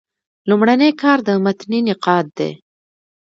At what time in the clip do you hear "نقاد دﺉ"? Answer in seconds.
1.87-2.51